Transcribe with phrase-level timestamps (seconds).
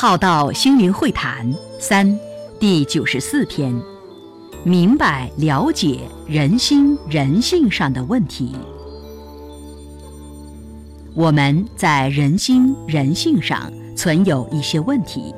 [0.00, 2.16] 浩道心灵会谈三
[2.60, 3.74] 第九十四篇：
[4.62, 8.54] 明白了解人心人性上的问题。
[11.14, 15.34] 我们在人心人性上存有一些问题，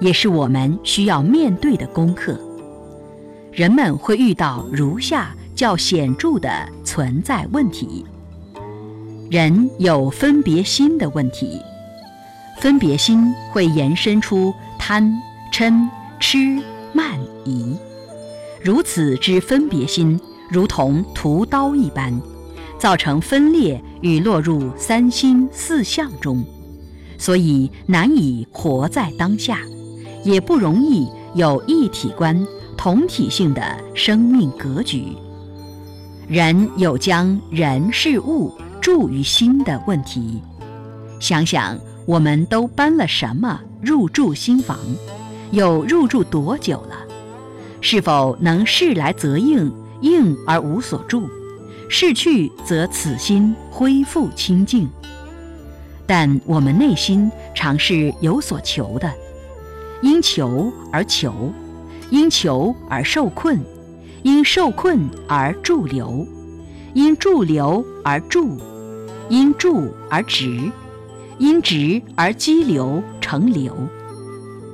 [0.00, 2.38] 也是我们需要面对的功课。
[3.52, 6.50] 人们会遇到如下较显著的
[6.84, 8.04] 存在问题：
[9.30, 11.58] 人有分别心的问题。
[12.58, 15.12] 分别心会延伸出贪、
[15.52, 17.76] 嗔、痴、慢、疑，
[18.62, 20.18] 如此之分别心，
[20.50, 22.18] 如同屠刀一般，
[22.78, 26.42] 造成分裂与落入三心四相中，
[27.18, 29.58] 所以难以活在当下，
[30.24, 32.46] 也不容易有一体观、
[32.76, 33.62] 同体性的
[33.94, 35.16] 生命格局。
[36.26, 40.40] 人有将人事物住于心的问题，
[41.20, 41.78] 想想。
[42.06, 44.78] 我们都搬了什么入住新房？
[45.50, 46.96] 又入住多久了？
[47.80, 51.28] 是否能事来则应，应而无所住？
[51.88, 54.88] 事去则此心恢复清净。
[56.06, 59.10] 但我们内心常是有所求的，
[60.02, 61.52] 因求而求，
[62.10, 63.60] 因求而受困，
[64.22, 66.26] 因受困而驻留，
[66.92, 68.58] 因驻留而住，
[69.30, 70.70] 因住而直。
[71.38, 73.74] 因直而激流成流，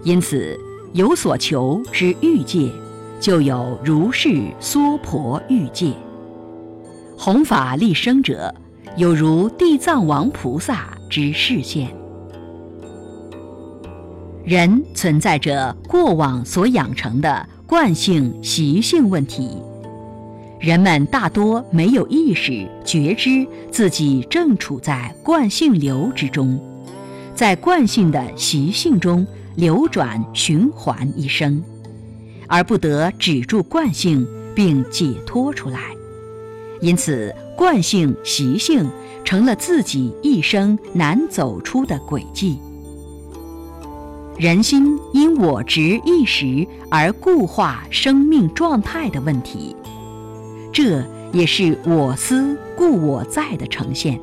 [0.05, 0.59] 因此
[0.93, 2.71] 有所求之欲界，
[3.21, 5.93] 就有如是娑婆欲界。
[7.17, 8.55] 弘法利生者，
[8.97, 11.89] 有如地藏王菩萨之示现。
[14.45, 19.59] 人存在着过往所养成的惯性习性问题。
[20.61, 26.61] 人们大多没有意识觉知自己正处在惯性流之中，
[27.35, 29.27] 在惯性的习性中
[29.57, 31.65] 流转循环一生，
[32.47, 35.81] 而不得止住惯性并解脱出来，
[36.83, 38.87] 因此惯性习性
[39.25, 42.59] 成了自己一生难走出的轨迹。
[44.37, 49.75] 人心因我执一时而固化生命状态的问题。
[50.73, 54.21] 这也是我思故我在的呈现。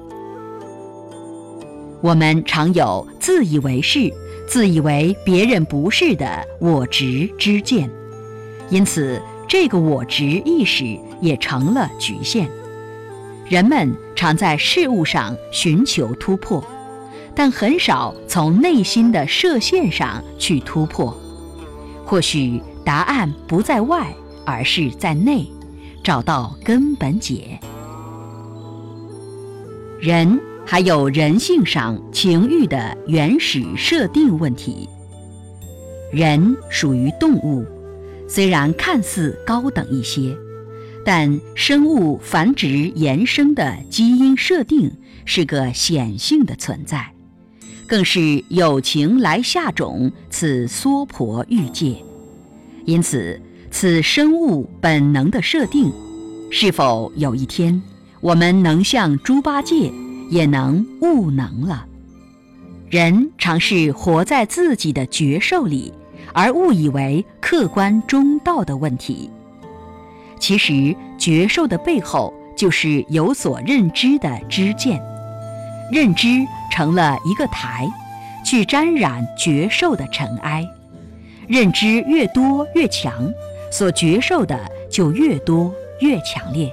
[2.01, 4.13] 我们常有自以为是、
[4.47, 7.89] 自以为别人不是的我执之见，
[8.69, 12.47] 因此这个我执意识也成了局限。
[13.49, 16.63] 人们常在事物上寻求突破，
[17.33, 21.17] 但很少从内心的射线上去突破。
[22.05, 24.13] 或许答案不在外，
[24.45, 25.45] 而是在内。
[26.03, 27.59] 找到根本解。
[29.99, 34.87] 人还有人性上情欲的原始设定问题。
[36.11, 37.65] 人属于动物，
[38.29, 40.37] 虽然看似高等一些，
[41.03, 44.91] 但生物繁殖延伸的基因设定
[45.25, 47.11] 是个显性的存在，
[47.87, 51.95] 更是有情来下种此娑婆欲界。
[52.85, 53.41] 因此。
[53.79, 55.93] 此生物本能的设定，
[56.49, 57.79] 是否有一天
[58.21, 59.91] 我们能像猪八戒，
[60.31, 61.85] 也能悟能了？
[62.89, 65.93] 人常是活在自己的觉受里，
[66.33, 69.29] 而误以为客观中道的问题。
[70.39, 74.99] 其实觉受的背后，就是有所认知的知见，
[75.91, 77.87] 认知成了一个台，
[78.43, 80.65] 去沾染觉受的尘埃。
[81.47, 83.13] 认知越多越强。
[83.69, 86.71] 所觉受的就越多越强烈，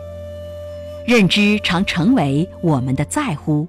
[1.06, 3.66] 认知常成为我们的在乎、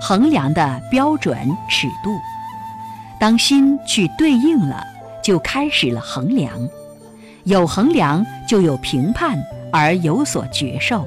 [0.00, 1.36] 衡量的标准
[1.68, 2.10] 尺度。
[3.18, 4.84] 当心去对应了，
[5.24, 6.52] 就开始了衡量。
[7.44, 9.38] 有衡量就有评判，
[9.72, 11.06] 而有所觉受。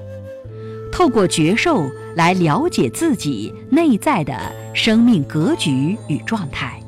[0.91, 1.83] 透过觉受
[2.15, 4.35] 来了解自己内在的
[4.73, 6.81] 生命格局与状态。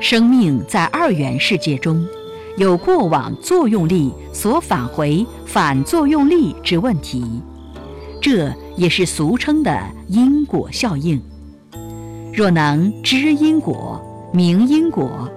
[0.00, 2.06] 生命在二元世界中。
[2.56, 7.24] 有过往作用力所返回反作用力之问题，
[8.20, 11.20] 这也是俗称的因果效应。
[12.32, 14.00] 若能知因果、
[14.32, 15.28] 明因果、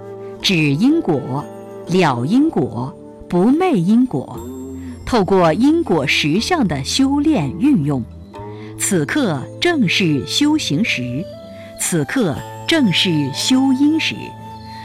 [0.41, 1.43] 止因果、
[1.87, 2.93] 了因果、
[3.29, 4.39] 不昧因果，
[5.05, 8.03] 透过因果实相的修炼运用，
[8.77, 11.23] 此刻正是修行时，
[11.79, 12.35] 此刻
[12.67, 14.15] 正是修因时。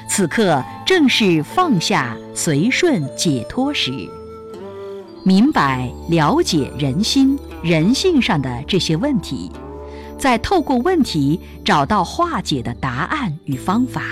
[0.09, 3.93] 此刻正是放下、随顺、解脱时，
[5.23, 9.53] 明白、了解人心、人性上的这些问题，
[10.19, 14.03] 再透过问题找到化解的答案与方法，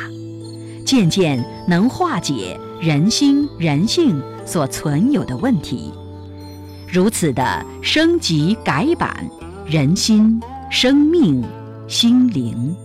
[0.84, 5.92] 渐渐能化解人心人性所存有的问题。
[6.86, 9.28] 如此的升级改版，
[9.66, 10.40] 人心、
[10.70, 11.42] 生命、
[11.88, 12.76] 心灵。